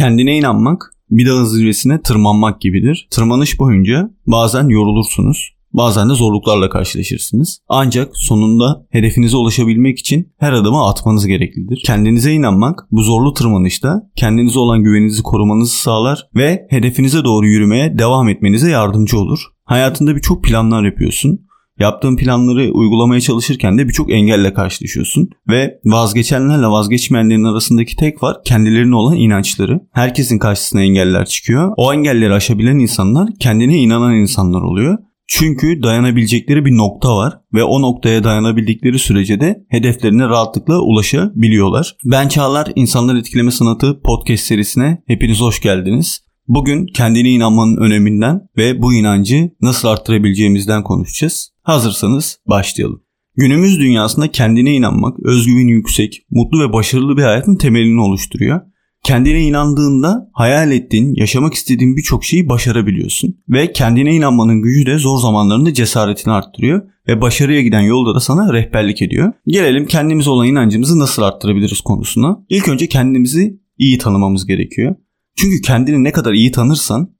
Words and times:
Kendine 0.00 0.36
inanmak 0.36 0.94
bir 1.10 1.26
dağın 1.26 1.44
zirvesine 1.44 2.02
tırmanmak 2.02 2.60
gibidir. 2.60 3.08
Tırmanış 3.10 3.58
boyunca 3.58 4.10
bazen 4.26 4.68
yorulursunuz. 4.68 5.54
Bazen 5.72 6.10
de 6.10 6.14
zorluklarla 6.14 6.68
karşılaşırsınız. 6.68 7.58
Ancak 7.68 8.10
sonunda 8.14 8.86
hedefinize 8.90 9.36
ulaşabilmek 9.36 9.98
için 9.98 10.32
her 10.38 10.52
adımı 10.52 10.88
atmanız 10.88 11.26
gereklidir. 11.26 11.82
Kendinize 11.86 12.32
inanmak 12.32 12.86
bu 12.90 13.02
zorlu 13.02 13.34
tırmanışta 13.34 14.02
kendinize 14.16 14.58
olan 14.58 14.82
güveninizi 14.82 15.22
korumanızı 15.22 15.76
sağlar 15.76 16.28
ve 16.36 16.66
hedefinize 16.70 17.24
doğru 17.24 17.46
yürümeye 17.46 17.98
devam 17.98 18.28
etmenize 18.28 18.70
yardımcı 18.70 19.18
olur. 19.18 19.40
Hayatında 19.64 20.16
birçok 20.16 20.44
planlar 20.44 20.84
yapıyorsun. 20.84 21.49
Yaptığın 21.80 22.16
planları 22.16 22.70
uygulamaya 22.72 23.20
çalışırken 23.20 23.78
de 23.78 23.88
birçok 23.88 24.12
engelle 24.12 24.54
karşılaşıyorsun 24.54 25.30
ve 25.48 25.80
vazgeçenlerle 25.84 26.66
vazgeçmeyenlerin 26.66 27.44
arasındaki 27.44 27.96
tek 27.96 28.18
fark 28.18 28.44
kendilerine 28.44 28.94
olan 28.94 29.16
inançları. 29.16 29.80
Herkesin 29.92 30.38
karşısına 30.38 30.82
engeller 30.82 31.26
çıkıyor. 31.26 31.72
O 31.76 31.92
engelleri 31.92 32.32
aşabilen 32.32 32.78
insanlar 32.78 33.28
kendine 33.40 33.76
inanan 33.76 34.14
insanlar 34.14 34.62
oluyor. 34.62 34.98
Çünkü 35.32 35.82
dayanabilecekleri 35.82 36.64
bir 36.64 36.76
nokta 36.76 37.16
var 37.16 37.38
ve 37.54 37.64
o 37.64 37.82
noktaya 37.82 38.24
dayanabildikleri 38.24 38.98
sürece 38.98 39.40
de 39.40 39.64
hedeflerine 39.68 40.28
rahatlıkla 40.28 40.80
ulaşabiliyorlar. 40.80 41.96
Ben 42.04 42.28
Çağlar 42.28 42.72
İnsanlar 42.76 43.16
Etkileme 43.16 43.50
Sanatı 43.50 44.00
podcast 44.04 44.44
serisine 44.44 45.02
hepiniz 45.06 45.40
hoş 45.40 45.60
geldiniz. 45.60 46.20
Bugün 46.48 46.86
kendine 46.86 47.30
inanmanın 47.30 47.76
öneminden 47.76 48.40
ve 48.56 48.82
bu 48.82 48.94
inancı 48.94 49.50
nasıl 49.62 49.88
arttırabileceğimizden 49.88 50.82
konuşacağız. 50.82 51.49
Hazırsanız 51.62 52.38
başlayalım. 52.46 53.02
Günümüz 53.36 53.78
dünyasında 53.78 54.30
kendine 54.30 54.74
inanmak, 54.74 55.20
özgüveni 55.24 55.70
yüksek, 55.70 56.26
mutlu 56.30 56.60
ve 56.60 56.72
başarılı 56.72 57.16
bir 57.16 57.22
hayatın 57.22 57.56
temelini 57.56 58.00
oluşturuyor. 58.00 58.60
Kendine 59.04 59.40
inandığında 59.40 60.30
hayal 60.32 60.72
ettiğin, 60.72 61.14
yaşamak 61.14 61.54
istediğin 61.54 61.96
birçok 61.96 62.24
şeyi 62.24 62.48
başarabiliyorsun. 62.48 63.36
Ve 63.48 63.72
kendine 63.72 64.14
inanmanın 64.14 64.62
gücü 64.62 64.86
de 64.86 64.98
zor 64.98 65.18
zamanlarında 65.18 65.74
cesaretini 65.74 66.32
arttırıyor 66.32 66.82
ve 67.08 67.20
başarıya 67.20 67.60
giden 67.62 67.80
yolda 67.80 68.14
da 68.14 68.20
sana 68.20 68.52
rehberlik 68.52 69.02
ediyor. 69.02 69.32
Gelelim 69.46 69.86
kendimiz 69.86 70.28
olan 70.28 70.46
inancımızı 70.46 70.98
nasıl 70.98 71.22
arttırabiliriz 71.22 71.80
konusuna. 71.80 72.38
İlk 72.48 72.68
önce 72.68 72.88
kendimizi 72.88 73.60
iyi 73.78 73.98
tanımamız 73.98 74.46
gerekiyor. 74.46 74.94
Çünkü 75.36 75.60
kendini 75.60 76.04
ne 76.04 76.12
kadar 76.12 76.32
iyi 76.32 76.52
tanırsan 76.52 77.14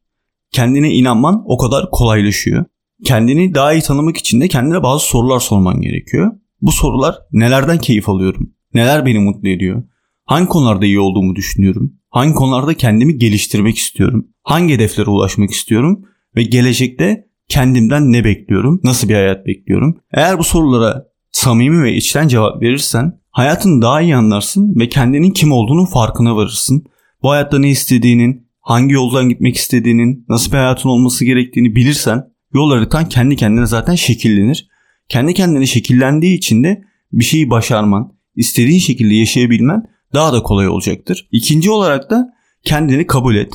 kendine 0.52 0.92
inanman 0.92 1.42
o 1.46 1.58
kadar 1.58 1.90
kolaylaşıyor. 1.92 2.64
Kendini 3.04 3.54
daha 3.54 3.72
iyi 3.72 3.82
tanımak 3.82 4.16
için 4.16 4.40
de 4.40 4.48
kendine 4.48 4.82
bazı 4.82 5.04
sorular 5.06 5.40
sorman 5.40 5.80
gerekiyor. 5.80 6.32
Bu 6.60 6.72
sorular 6.72 7.18
nelerden 7.32 7.78
keyif 7.78 8.08
alıyorum? 8.08 8.52
Neler 8.74 9.06
beni 9.06 9.18
mutlu 9.18 9.48
ediyor? 9.48 9.82
Hangi 10.24 10.48
konularda 10.48 10.86
iyi 10.86 11.00
olduğumu 11.00 11.36
düşünüyorum? 11.36 11.92
Hangi 12.10 12.34
konularda 12.34 12.74
kendimi 12.74 13.18
geliştirmek 13.18 13.76
istiyorum? 13.78 14.26
Hangi 14.42 14.74
hedeflere 14.74 15.10
ulaşmak 15.10 15.50
istiyorum? 15.50 16.04
Ve 16.36 16.42
gelecekte 16.42 17.26
kendimden 17.48 18.12
ne 18.12 18.24
bekliyorum? 18.24 18.80
Nasıl 18.84 19.08
bir 19.08 19.14
hayat 19.14 19.46
bekliyorum? 19.46 20.00
Eğer 20.12 20.38
bu 20.38 20.44
sorulara 20.44 21.06
samimi 21.32 21.82
ve 21.82 21.94
içten 21.94 22.28
cevap 22.28 22.62
verirsen 22.62 23.20
hayatını 23.30 23.82
daha 23.82 24.00
iyi 24.00 24.16
anlarsın 24.16 24.74
ve 24.80 24.88
kendinin 24.88 25.30
kim 25.30 25.52
olduğunun 25.52 25.86
farkına 25.86 26.36
varırsın. 26.36 26.84
Bu 27.22 27.30
hayatta 27.30 27.58
ne 27.58 27.70
istediğinin, 27.70 28.46
hangi 28.60 28.94
yoldan 28.94 29.28
gitmek 29.28 29.56
istediğinin, 29.56 30.24
nasıl 30.28 30.52
bir 30.52 30.56
hayatın 30.56 30.88
olması 30.88 31.24
gerektiğini 31.24 31.74
bilirsen 31.74 32.29
yol 32.54 32.70
haritan 32.70 33.08
kendi 33.08 33.36
kendine 33.36 33.66
zaten 33.66 33.94
şekillenir. 33.94 34.68
Kendi 35.08 35.34
kendine 35.34 35.66
şekillendiği 35.66 36.36
için 36.36 36.64
de 36.64 36.82
bir 37.12 37.24
şeyi 37.24 37.50
başarman, 37.50 38.12
istediğin 38.36 38.78
şekilde 38.78 39.14
yaşayabilmen 39.14 39.82
daha 40.14 40.32
da 40.32 40.42
kolay 40.42 40.68
olacaktır. 40.68 41.28
İkinci 41.32 41.70
olarak 41.70 42.10
da 42.10 42.28
kendini 42.64 43.06
kabul 43.06 43.36
et. 43.36 43.52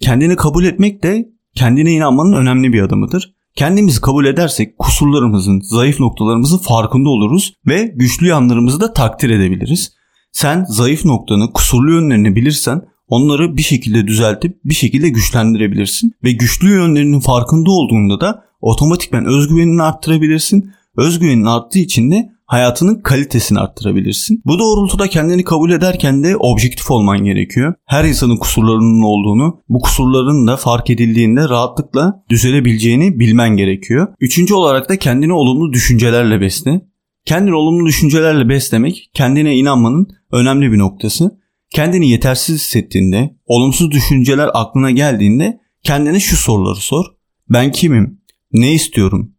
Kendini 0.00 0.36
kabul 0.36 0.64
etmek 0.64 1.02
de 1.02 1.28
kendine 1.54 1.92
inanmanın 1.92 2.32
önemli 2.32 2.72
bir 2.72 2.82
adımıdır. 2.82 3.34
Kendimizi 3.54 4.00
kabul 4.00 4.26
edersek 4.26 4.78
kusurlarımızın, 4.78 5.60
zayıf 5.60 6.00
noktalarımızın 6.00 6.58
farkında 6.58 7.08
oluruz 7.08 7.54
ve 7.66 7.92
güçlü 7.96 8.26
yanlarımızı 8.26 8.80
da 8.80 8.92
takdir 8.92 9.30
edebiliriz. 9.30 9.92
Sen 10.32 10.64
zayıf 10.68 11.04
noktanı, 11.04 11.52
kusurlu 11.52 11.92
yönlerini 11.92 12.36
bilirsen 12.36 12.82
onları 13.10 13.56
bir 13.56 13.62
şekilde 13.62 14.06
düzeltip 14.06 14.56
bir 14.64 14.74
şekilde 14.74 15.08
güçlendirebilirsin. 15.08 16.12
Ve 16.24 16.32
güçlü 16.32 16.70
yönlerinin 16.70 17.20
farkında 17.20 17.70
olduğunda 17.70 18.20
da 18.20 18.44
otomatikmen 18.60 19.24
özgüvenini 19.24 19.82
arttırabilirsin. 19.82 20.70
Özgüvenin 20.96 21.44
arttığı 21.44 21.78
için 21.78 22.10
de 22.10 22.30
hayatının 22.46 23.00
kalitesini 23.00 23.58
arttırabilirsin. 23.58 24.42
Bu 24.46 24.58
doğrultuda 24.58 25.08
kendini 25.08 25.44
kabul 25.44 25.70
ederken 25.70 26.24
de 26.24 26.36
objektif 26.36 26.90
olman 26.90 27.24
gerekiyor. 27.24 27.74
Her 27.86 28.04
insanın 28.04 28.36
kusurlarının 28.36 29.02
olduğunu, 29.02 29.60
bu 29.68 29.80
kusurların 29.80 30.46
da 30.46 30.56
fark 30.56 30.90
edildiğinde 30.90 31.48
rahatlıkla 31.48 32.24
düzelebileceğini 32.30 33.18
bilmen 33.18 33.56
gerekiyor. 33.56 34.08
Üçüncü 34.20 34.54
olarak 34.54 34.88
da 34.88 34.98
kendini 34.98 35.32
olumlu 35.32 35.72
düşüncelerle 35.72 36.40
besle. 36.40 36.80
Kendini 37.24 37.54
olumlu 37.54 37.86
düşüncelerle 37.86 38.48
beslemek 38.48 39.10
kendine 39.14 39.56
inanmanın 39.56 40.08
önemli 40.32 40.72
bir 40.72 40.78
noktası. 40.78 41.39
Kendini 41.70 42.10
yetersiz 42.10 42.60
hissettiğinde, 42.60 43.36
olumsuz 43.46 43.90
düşünceler 43.90 44.50
aklına 44.54 44.90
geldiğinde 44.90 45.60
kendine 45.82 46.20
şu 46.20 46.36
soruları 46.36 46.80
sor. 46.80 47.04
Ben 47.48 47.72
kimim? 47.72 48.20
Ne 48.52 48.72
istiyorum? 48.72 49.32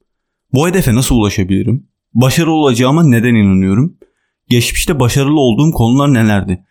Bu 0.54 0.68
hedefe 0.68 0.96
nasıl 0.96 1.16
ulaşabilirim? 1.16 1.88
Başarılı 2.14 2.54
olacağıma 2.54 3.04
neden 3.04 3.36
inanıyorum? 3.36 3.98
Geçmişte 4.50 5.00
başarılı 5.00 5.40
olduğum 5.40 5.72
konular 5.72 6.14
nelerdi? 6.14 6.66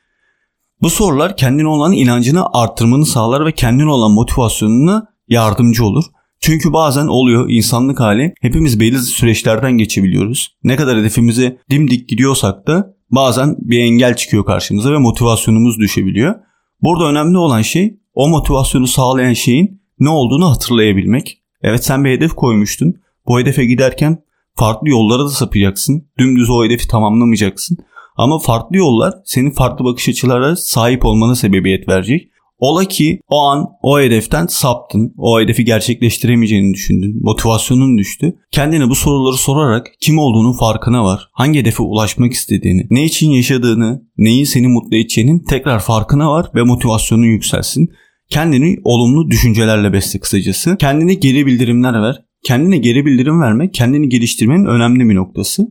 Bu 0.83 0.91
sorular 0.91 1.37
kendine 1.37 1.69
olan 1.69 1.93
inancını 1.93 2.47
arttırmanı 2.53 3.07
sağlar 3.07 3.47
ve 3.47 3.53
kendine 3.53 3.91
olan 3.91 4.11
motivasyonuna 4.11 5.07
yardımcı 5.29 5.85
olur. 5.85 6.05
Çünkü 6.41 6.73
bazen 6.73 7.07
oluyor 7.07 7.51
insanlık 7.51 8.01
hali 8.01 8.35
hepimiz 8.41 8.81
belli 8.81 8.99
süreçlerden 8.99 9.73
geçebiliyoruz. 9.73 10.57
Ne 10.65 10.77
kadar 10.77 10.99
hedefimize 10.99 11.59
dimdik 11.71 12.09
gidiyorsak 12.09 12.67
da 12.67 12.95
bazen 13.11 13.57
bir 13.59 13.79
engel 13.79 14.17
çıkıyor 14.17 14.45
karşımıza 14.45 14.93
ve 14.93 14.99
motivasyonumuz 14.99 15.79
düşebiliyor. 15.79 16.35
Burada 16.83 17.05
önemli 17.05 17.39
olan 17.39 17.63
şey 17.63 17.97
o 18.15 18.29
motivasyonu 18.29 18.87
sağlayan 18.87 19.33
şeyin 19.33 19.83
ne 19.99 20.09
olduğunu 20.09 20.51
hatırlayabilmek. 20.51 21.43
Evet 21.63 21.85
sen 21.85 22.05
bir 22.05 22.11
hedef 22.11 22.33
koymuştun. 22.33 22.95
Bu 23.27 23.41
hedefe 23.41 23.65
giderken 23.65 24.23
farklı 24.55 24.89
yollara 24.89 25.25
da 25.25 25.29
sapacaksın. 25.29 26.09
Dümdüz 26.19 26.51
o 26.51 26.65
hedefi 26.65 26.89
tamamlamayacaksın. 26.89 27.79
Ama 28.17 28.39
farklı 28.39 28.77
yollar 28.77 29.15
senin 29.25 29.51
farklı 29.51 29.85
bakış 29.85 30.09
açılara 30.09 30.57
sahip 30.57 31.05
olmana 31.05 31.35
sebebiyet 31.35 31.89
verecek. 31.89 32.30
Ola 32.61 32.85
ki 32.85 33.21
o 33.29 33.39
an 33.39 33.67
o 33.83 34.01
hedeften 34.01 34.47
saptın. 34.47 35.15
O 35.17 35.41
hedefi 35.41 35.65
gerçekleştiremeyeceğini 35.65 36.75
düşündün. 36.75 37.19
Motivasyonun 37.23 37.99
düştü. 37.99 38.37
Kendine 38.51 38.89
bu 38.89 38.95
soruları 38.95 39.37
sorarak 39.37 39.87
kim 40.01 40.19
olduğunun 40.19 40.53
farkına 40.53 41.05
var. 41.05 41.29
Hangi 41.33 41.59
hedefe 41.59 41.83
ulaşmak 41.83 42.33
istediğini, 42.33 42.87
ne 42.91 43.05
için 43.05 43.31
yaşadığını, 43.31 44.03
neyin 44.19 44.45
seni 44.45 44.69
mutlu 44.69 44.97
edeceğinin 44.97 45.45
tekrar 45.49 45.81
farkına 45.81 46.31
var 46.31 46.51
ve 46.55 46.63
motivasyonun 46.63 47.27
yükselsin. 47.27 47.89
Kendini 48.31 48.77
olumlu 48.85 49.31
düşüncelerle 49.31 49.93
besle 49.93 50.21
kısacası. 50.21 50.77
Kendine 50.77 51.15
geri 51.15 51.47
bildirimler 51.47 52.03
ver. 52.03 52.17
Kendine 52.45 52.79
geri 52.79 53.07
bildirim 53.07 53.41
vermek 53.41 53.75
kendini 53.75 54.09
geliştirmenin 54.09 54.65
önemli 54.65 55.09
bir 55.09 55.15
noktası. 55.15 55.69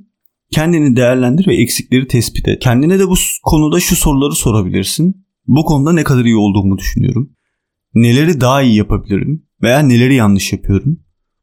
Kendini 0.51 0.95
değerlendir 0.95 1.47
ve 1.47 1.55
eksikleri 1.55 2.07
tespit 2.07 2.47
et. 2.47 2.59
Kendine 2.59 2.99
de 2.99 3.07
bu 3.07 3.15
konuda 3.43 3.79
şu 3.79 3.95
soruları 3.95 4.35
sorabilirsin. 4.35 5.25
Bu 5.49 5.63
konuda 5.63 5.93
ne 5.93 6.03
kadar 6.03 6.25
iyi 6.25 6.35
olduğumu 6.35 6.77
düşünüyorum. 6.77 7.29
Neleri 7.93 8.41
daha 8.41 8.61
iyi 8.61 8.75
yapabilirim 8.75 9.43
veya 9.61 9.79
neleri 9.79 10.15
yanlış 10.15 10.53
yapıyorum? 10.53 10.99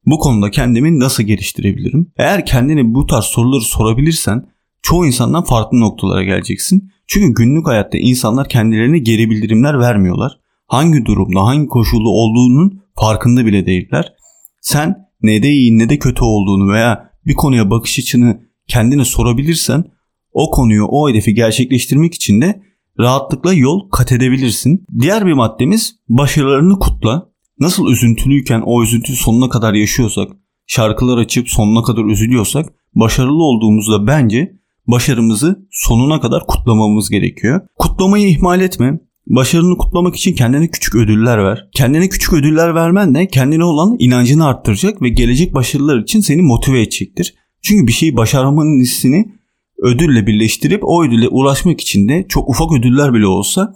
Bu 0.06 0.19
konuda 0.19 0.50
kendimi 0.50 0.99
nasıl 1.00 1.22
geliştirebilirim? 1.22 2.12
Eğer 2.17 2.47
kendine 2.47 2.94
bu 2.94 3.06
tarz 3.06 3.25
soruları 3.25 3.61
sorabilirsen 3.61 4.47
çoğu 4.83 5.06
insandan 5.06 5.44
farklı 5.44 5.81
noktalara 5.81 6.25
geleceksin. 6.25 6.91
Çünkü 7.06 7.43
günlük 7.43 7.67
hayatta 7.67 7.99
insanlar 7.99 8.49
kendilerine 8.49 8.99
geri 8.99 9.31
bildirimler 9.31 9.78
vermiyorlar. 9.78 10.33
Hangi 10.67 11.06
durumda, 11.06 11.44
hangi 11.44 11.67
koşulda 11.67 12.09
olduğunun 12.09 12.82
farkında 13.00 13.47
bile 13.47 13.67
değiller. 13.67 14.12
Sen 14.61 14.97
ne 15.23 15.43
de 15.43 15.50
iyi 15.50 15.79
ne 15.79 15.88
de 15.88 15.99
kötü 15.99 16.25
olduğunu 16.25 16.73
veya 16.73 17.11
bir 17.26 17.35
konuya 17.35 17.70
bakış 17.70 17.99
açını 17.99 18.41
kendine 18.67 19.05
sorabilirsen 19.05 19.85
o 20.32 20.50
konuyu, 20.50 20.85
o 20.85 21.11
hedefi 21.11 21.35
gerçekleştirmek 21.35 22.14
için 22.14 22.41
de 22.41 22.62
rahatlıkla 22.98 23.52
yol 23.52 23.90
kat 23.90 24.12
edebilirsin. 24.12 24.84
Diğer 25.00 25.26
bir 25.26 25.32
maddemiz 25.32 25.96
başarılarını 26.08 26.78
kutla. 26.78 27.28
Nasıl 27.60 27.90
üzüntülüyken 27.90 28.62
o 28.66 28.82
üzüntüyü 28.82 29.19
sonuna 29.19 29.48
kadar 29.48 29.75
yaşıyorsak, 29.75 30.28
şarkılar 30.66 31.19
açıp 31.19 31.48
sonuna 31.48 31.82
kadar 31.82 32.04
üzülüyorsak, 32.04 32.66
başarılı 32.94 33.43
olduğumuzda 33.43 34.06
bence 34.06 34.52
başarımızı 34.87 35.66
sonuna 35.70 36.20
kadar 36.20 36.46
kutlamamız 36.46 37.10
gerekiyor. 37.10 37.60
Kutlamayı 37.78 38.28
ihmal 38.28 38.60
etme. 38.60 39.00
Başarını 39.26 39.76
kutlamak 39.76 40.16
için 40.16 40.34
kendine 40.34 40.69
küçük 40.69 40.94
ödüller 40.94 41.44
ver. 41.44 41.69
Kendine 41.72 42.08
küçük 42.08 42.32
ödüller 42.32 42.75
vermen 42.75 43.14
de 43.14 43.28
kendine 43.28 43.64
olan 43.64 43.96
inancını 43.99 44.46
arttıracak 44.46 45.02
ve 45.02 45.08
gelecek 45.08 45.54
başarılar 45.54 45.99
için 45.99 46.20
seni 46.20 46.42
motive 46.42 46.82
edecektir. 46.82 47.34
Çünkü 47.62 47.87
bir 47.87 47.92
şeyi 47.92 48.16
başarmanın 48.16 48.81
hissini 48.81 49.36
ödülle 49.82 50.26
birleştirip 50.26 50.81
o 50.84 51.05
ödüle 51.05 51.28
ulaşmak 51.28 51.81
için 51.81 52.08
de 52.08 52.26
çok 52.28 52.49
ufak 52.49 52.73
ödüller 52.73 53.14
bile 53.14 53.26
olsa 53.26 53.73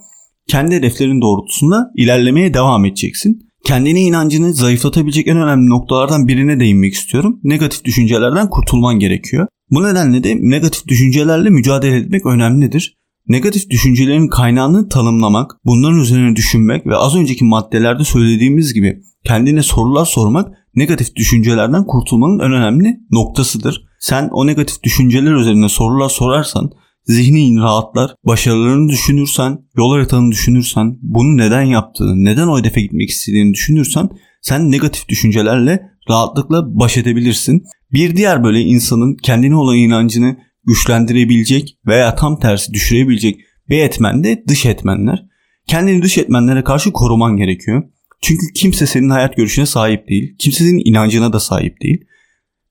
kendi 0.47 0.75
hedeflerin 0.75 1.21
doğrultusunda 1.21 1.91
ilerlemeye 1.95 2.53
devam 2.53 2.85
edeceksin. 2.85 3.51
Kendine 3.65 4.01
inancını 4.01 4.53
zayıflatabilecek 4.53 5.27
en 5.27 5.37
önemli 5.37 5.69
noktalardan 5.69 6.27
birine 6.27 6.59
değinmek 6.59 6.93
istiyorum. 6.93 7.39
Negatif 7.43 7.83
düşüncelerden 7.83 8.49
kurtulman 8.49 8.99
gerekiyor. 8.99 9.47
Bu 9.69 9.83
nedenle 9.83 10.23
de 10.23 10.37
negatif 10.39 10.87
düşüncelerle 10.87 11.49
mücadele 11.49 11.95
etmek 11.95 12.25
önemlidir. 12.25 12.97
Negatif 13.27 13.69
düşüncelerin 13.69 14.27
kaynağını 14.27 14.89
tanımlamak, 14.89 15.51
bunların 15.65 15.99
üzerine 15.99 16.35
düşünmek 16.35 16.87
ve 16.87 16.95
az 16.95 17.15
önceki 17.15 17.45
maddelerde 17.45 18.03
söylediğimiz 18.03 18.73
gibi 18.73 19.01
kendine 19.23 19.63
sorular 19.63 20.05
sormak 20.05 20.47
negatif 20.75 21.15
düşüncelerden 21.15 21.85
kurtulmanın 21.85 22.39
en 22.39 22.53
önemli 22.53 22.99
noktasıdır. 23.11 23.90
Sen 24.01 24.29
o 24.31 24.47
negatif 24.47 24.83
düşünceler 24.83 25.31
üzerine 25.31 25.69
sorular 25.69 26.09
sorarsan 26.09 26.71
zihnin 27.03 27.61
rahatlar. 27.61 28.15
Başarılarını 28.25 28.89
düşünürsen, 28.89 29.59
yol 29.77 29.93
haritanı 29.93 30.31
düşünürsen, 30.31 30.97
bunu 31.01 31.37
neden 31.37 31.61
yaptığını, 31.61 32.25
neden 32.25 32.47
o 32.47 32.59
hedefe 32.59 32.81
gitmek 32.81 33.09
istediğini 33.09 33.53
düşünürsen 33.53 34.09
sen 34.41 34.71
negatif 34.71 35.07
düşüncelerle 35.09 35.81
rahatlıkla 36.09 36.79
baş 36.79 36.97
edebilirsin. 36.97 37.63
Bir 37.93 38.15
diğer 38.15 38.43
böyle 38.43 38.59
insanın 38.61 39.17
kendine 39.23 39.55
olan 39.55 39.77
inancını 39.77 40.37
güçlendirebilecek 40.65 41.77
veya 41.87 42.15
tam 42.15 42.39
tersi 42.39 42.73
düşürebilecek 42.73 43.39
bir 43.69 43.79
etmen 43.79 44.23
de 44.23 44.43
dış 44.47 44.65
etmenler. 44.65 45.25
Kendini 45.67 46.01
dış 46.01 46.17
etmenlere 46.17 46.63
karşı 46.63 46.91
koruman 46.91 47.37
gerekiyor. 47.37 47.83
Çünkü 48.21 48.45
kimse 48.55 48.87
senin 48.87 49.09
hayat 49.09 49.37
görüşüne 49.37 49.65
sahip 49.65 50.07
değil. 50.07 50.35
Kimse 50.39 50.63
senin 50.63 50.81
inancına 50.85 51.33
da 51.33 51.39
sahip 51.39 51.81
değil. 51.81 52.05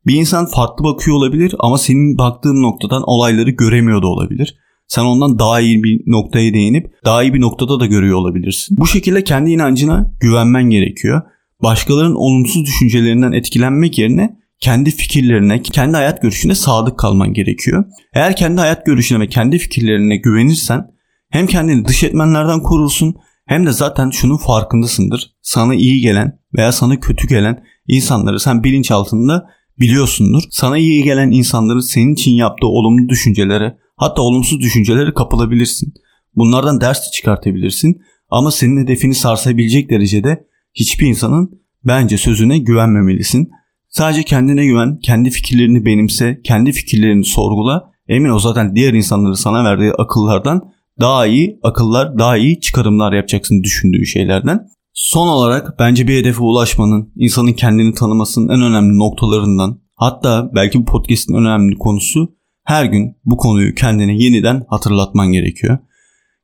Bir 0.06 0.14
insan 0.14 0.46
farklı 0.46 0.84
bakıyor 0.84 1.16
olabilir 1.16 1.54
ama 1.58 1.78
senin 1.78 2.18
baktığın 2.18 2.62
noktadan 2.62 3.02
olayları 3.06 3.50
göremiyor 3.50 4.02
da 4.02 4.06
olabilir. 4.06 4.56
Sen 4.88 5.04
ondan 5.04 5.38
daha 5.38 5.60
iyi 5.60 5.82
bir 5.82 6.00
noktaya 6.06 6.54
değinip 6.54 6.86
daha 7.04 7.22
iyi 7.22 7.34
bir 7.34 7.40
noktada 7.40 7.80
da 7.80 7.86
görüyor 7.86 8.18
olabilirsin. 8.18 8.76
Bu 8.76 8.86
şekilde 8.86 9.24
kendi 9.24 9.50
inancına 9.50 10.12
güvenmen 10.20 10.70
gerekiyor. 10.70 11.22
Başkalarının 11.62 12.14
olumsuz 12.14 12.66
düşüncelerinden 12.66 13.32
etkilenmek 13.32 13.98
yerine 13.98 14.36
kendi 14.60 14.90
fikirlerine, 14.90 15.62
kendi 15.62 15.96
hayat 15.96 16.22
görüşüne 16.22 16.54
sadık 16.54 16.98
kalman 16.98 17.32
gerekiyor. 17.32 17.84
Eğer 18.14 18.36
kendi 18.36 18.60
hayat 18.60 18.86
görüşüne 18.86 19.20
ve 19.20 19.26
kendi 19.28 19.58
fikirlerine 19.58 20.16
güvenirsen 20.16 20.86
hem 21.30 21.46
kendini 21.46 21.84
dış 21.84 22.04
etmenlerden 22.04 22.60
korursun 22.60 23.14
hem 23.46 23.66
de 23.66 23.72
zaten 23.72 24.10
şunun 24.10 24.36
farkındasındır. 24.36 25.30
Sana 25.42 25.74
iyi 25.74 26.00
gelen 26.00 26.38
veya 26.56 26.72
sana 26.72 27.00
kötü 27.00 27.28
gelen 27.28 27.64
insanları 27.86 28.40
sen 28.40 28.64
bilinç 28.64 28.90
altında 28.90 29.46
biliyorsundur. 29.80 30.42
Sana 30.50 30.78
iyi 30.78 31.04
gelen 31.04 31.30
insanların 31.30 31.80
senin 31.80 32.12
için 32.12 32.30
yaptığı 32.30 32.66
olumlu 32.66 33.08
düşüncelere 33.08 33.76
hatta 33.96 34.22
olumsuz 34.22 34.60
düşüncelere 34.60 35.14
kapılabilirsin. 35.14 35.94
Bunlardan 36.36 36.80
ders 36.80 37.10
çıkartabilirsin 37.12 38.00
ama 38.30 38.50
senin 38.50 38.84
hedefini 38.84 39.14
sarsabilecek 39.14 39.90
derecede 39.90 40.46
hiçbir 40.74 41.06
insanın 41.06 41.60
bence 41.84 42.18
sözüne 42.18 42.58
güvenmemelisin. 42.58 43.50
Sadece 43.88 44.22
kendine 44.22 44.66
güven, 44.66 44.98
kendi 44.98 45.30
fikirlerini 45.30 45.84
benimse, 45.84 46.40
kendi 46.44 46.72
fikirlerini 46.72 47.24
sorgula. 47.24 47.90
Emin 48.08 48.28
ol 48.28 48.38
zaten 48.38 48.76
diğer 48.76 48.92
insanların 48.92 49.34
sana 49.34 49.64
verdiği 49.64 49.92
akıllardan 49.92 50.62
daha 51.00 51.26
iyi 51.26 51.58
akıllar, 51.62 52.18
daha 52.18 52.36
iyi 52.36 52.60
çıkarımlar 52.60 53.12
yapacaksın 53.12 53.62
düşündüğü 53.62 54.06
şeylerden. 54.06 54.58
Son 54.92 55.28
olarak 55.28 55.78
bence 55.78 56.08
bir 56.08 56.16
hedefe 56.16 56.42
ulaşmanın, 56.42 57.12
insanın 57.16 57.52
kendini 57.52 57.94
tanımasının 57.94 58.48
en 58.48 58.62
önemli 58.62 58.98
noktalarından 58.98 59.80
hatta 59.96 60.50
belki 60.54 60.80
bu 60.80 60.84
podcast'in 60.84 61.34
önemli 61.34 61.78
konusu 61.78 62.34
her 62.64 62.84
gün 62.84 63.16
bu 63.24 63.36
konuyu 63.36 63.74
kendine 63.74 64.16
yeniden 64.16 64.64
hatırlatman 64.68 65.32
gerekiyor. 65.32 65.78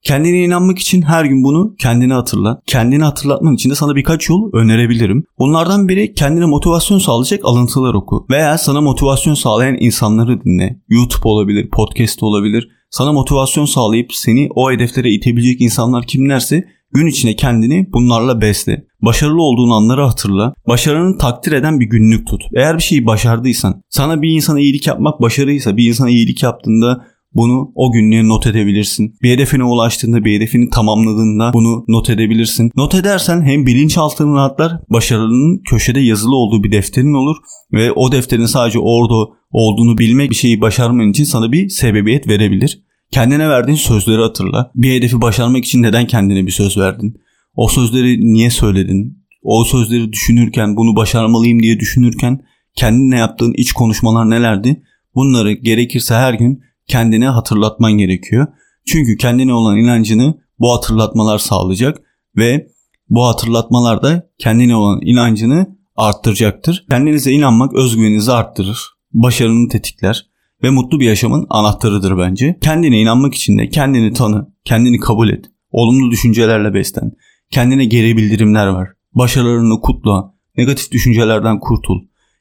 Kendine 0.02 0.44
inanmak 0.44 0.78
için 0.78 1.02
her 1.02 1.24
gün 1.24 1.44
bunu 1.44 1.74
kendine 1.78 2.12
hatırla. 2.12 2.62
Kendini 2.66 3.04
hatırlatman 3.04 3.54
için 3.54 3.70
de 3.70 3.74
sana 3.74 3.96
birkaç 3.96 4.28
yol 4.28 4.52
önerebilirim. 4.52 5.24
Bunlardan 5.38 5.88
biri 5.88 6.14
kendine 6.14 6.44
motivasyon 6.44 6.98
sağlayacak 6.98 7.40
alıntılar 7.44 7.94
oku. 7.94 8.26
Veya 8.30 8.58
sana 8.58 8.80
motivasyon 8.80 9.34
sağlayan 9.34 9.76
insanları 9.80 10.44
dinle. 10.44 10.80
YouTube 10.88 11.28
olabilir, 11.28 11.70
podcast 11.70 12.22
olabilir. 12.22 12.68
Sana 12.90 13.12
motivasyon 13.12 13.64
sağlayıp 13.64 14.14
seni 14.14 14.48
o 14.54 14.72
hedeflere 14.72 15.10
itebilecek 15.10 15.60
insanlar 15.60 16.06
kimlerse 16.06 16.64
gün 16.96 17.06
içinde 17.06 17.36
kendini 17.36 17.86
bunlarla 17.92 18.40
besle. 18.40 18.84
Başarılı 19.02 19.42
olduğun 19.42 19.70
anları 19.70 20.02
hatırla. 20.02 20.52
Başarını 20.68 21.18
takdir 21.18 21.52
eden 21.52 21.80
bir 21.80 21.86
günlük 21.86 22.26
tut. 22.26 22.42
Eğer 22.56 22.76
bir 22.76 22.82
şeyi 22.82 23.06
başardıysan, 23.06 23.82
sana 23.88 24.22
bir 24.22 24.28
insana 24.28 24.60
iyilik 24.60 24.86
yapmak 24.86 25.20
başarıysa, 25.20 25.76
bir 25.76 25.88
insana 25.88 26.10
iyilik 26.10 26.42
yaptığında 26.42 27.04
bunu 27.36 27.72
o 27.74 27.92
günlüğe 27.92 28.28
not 28.28 28.46
edebilirsin. 28.46 29.14
Bir 29.22 29.30
hedefine 29.30 29.64
ulaştığında, 29.64 30.24
bir 30.24 30.36
hedefini 30.36 30.70
tamamladığında 30.70 31.50
bunu 31.52 31.84
not 31.88 32.10
edebilirsin. 32.10 32.70
Not 32.76 32.94
edersen 32.94 33.42
hem 33.42 33.66
bilinçaltın 33.66 34.34
rahatlar, 34.34 34.72
başarının 34.90 35.62
köşede 35.70 36.00
yazılı 36.00 36.36
olduğu 36.36 36.64
bir 36.64 36.72
defterin 36.72 37.14
olur 37.14 37.36
ve 37.72 37.92
o 37.92 38.12
defterin 38.12 38.46
sadece 38.46 38.78
orada 38.78 39.14
olduğunu 39.50 39.98
bilmek 39.98 40.30
bir 40.30 40.34
şeyi 40.34 40.60
başarman 40.60 41.10
için 41.10 41.24
sana 41.24 41.52
bir 41.52 41.68
sebebiyet 41.68 42.28
verebilir. 42.28 42.85
Kendine 43.10 43.48
verdiğin 43.48 43.76
sözleri 43.76 44.22
hatırla. 44.22 44.70
Bir 44.74 44.94
hedefi 44.94 45.20
başarmak 45.20 45.64
için 45.64 45.82
neden 45.82 46.06
kendine 46.06 46.46
bir 46.46 46.50
söz 46.52 46.78
verdin? 46.78 47.16
O 47.54 47.68
sözleri 47.68 48.32
niye 48.32 48.50
söyledin? 48.50 49.26
O 49.42 49.64
sözleri 49.64 50.12
düşünürken, 50.12 50.76
bunu 50.76 50.96
başarmalıyım 50.96 51.62
diye 51.62 51.80
düşünürken 51.80 52.40
kendine 52.74 53.18
yaptığın 53.18 53.54
iç 53.56 53.72
konuşmalar 53.72 54.30
nelerdi? 54.30 54.82
Bunları 55.14 55.52
gerekirse 55.52 56.14
her 56.14 56.34
gün 56.34 56.62
kendine 56.86 57.28
hatırlatman 57.28 57.92
gerekiyor. 57.92 58.46
Çünkü 58.86 59.16
kendine 59.16 59.52
olan 59.52 59.76
inancını 59.76 60.34
bu 60.58 60.74
hatırlatmalar 60.74 61.38
sağlayacak 61.38 61.98
ve 62.36 62.66
bu 63.08 63.26
hatırlatmalar 63.26 64.02
da 64.02 64.30
kendine 64.38 64.76
olan 64.76 65.00
inancını 65.02 65.76
arttıracaktır. 65.96 66.84
Kendinize 66.90 67.32
inanmak 67.32 67.74
özgüveninizi 67.74 68.32
arttırır, 68.32 68.78
başarını 69.12 69.68
tetikler 69.68 70.26
ve 70.62 70.70
mutlu 70.70 71.00
bir 71.00 71.06
yaşamın 71.06 71.46
anahtarıdır 71.50 72.18
bence. 72.18 72.58
Kendine 72.60 73.00
inanmak 73.00 73.34
için 73.34 73.58
de 73.58 73.68
kendini 73.68 74.12
tanı, 74.12 74.46
kendini 74.64 74.98
kabul 74.98 75.28
et, 75.28 75.44
olumlu 75.70 76.10
düşüncelerle 76.10 76.74
beslen, 76.74 77.12
kendine 77.50 77.84
geri 77.84 78.16
bildirimler 78.16 78.74
ver, 78.74 78.88
başarılarını 79.14 79.80
kutla, 79.80 80.34
negatif 80.56 80.92
düşüncelerden 80.92 81.60
kurtul, 81.60 81.98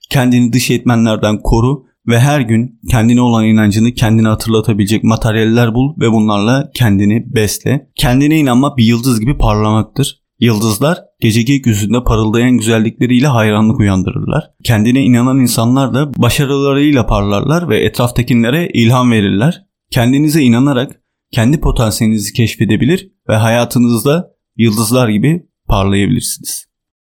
kendini 0.09 0.53
dış 0.53 0.71
etmenlerden 0.71 1.39
koru 1.43 1.85
ve 2.07 2.19
her 2.19 2.41
gün 2.41 2.79
kendine 2.89 3.21
olan 3.21 3.45
inancını 3.45 3.93
kendine 3.93 4.27
hatırlatabilecek 4.27 5.03
materyaller 5.03 5.73
bul 5.73 5.99
ve 5.99 6.11
bunlarla 6.11 6.71
kendini 6.73 7.35
besle. 7.35 7.89
Kendine 7.95 8.39
inanmak 8.39 8.77
bir 8.77 8.85
yıldız 8.85 9.19
gibi 9.19 9.37
parlamaktır. 9.37 10.24
Yıldızlar 10.39 10.99
gece 11.21 11.41
gökyüzünde 11.41 12.03
parıldayan 12.03 12.51
güzellikleriyle 12.51 13.27
hayranlık 13.27 13.79
uyandırırlar. 13.79 14.43
Kendine 14.63 15.03
inanan 15.03 15.39
insanlar 15.39 15.93
da 15.93 16.13
başarılarıyla 16.17 17.05
parlarlar 17.05 17.69
ve 17.69 17.79
etraftakilere 17.79 18.69
ilham 18.73 19.11
verirler. 19.11 19.61
Kendinize 19.91 20.41
inanarak 20.41 21.01
kendi 21.31 21.59
potansiyelinizi 21.59 22.33
keşfedebilir 22.33 23.09
ve 23.29 23.35
hayatınızda 23.35 24.27
yıldızlar 24.57 25.09
gibi 25.09 25.45
parlayabilirsiniz. 25.67 26.65